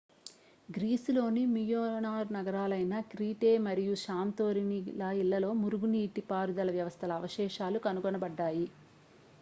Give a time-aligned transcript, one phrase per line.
[0.69, 8.67] గ్రీసులోని Minoan నగరాలైన Crete మరియు Santorini ల ఇళ్ళలో మురుగునీటి పారుదల వ్యవస్థల అవశేషాలు కనుగొనబడ్డాయి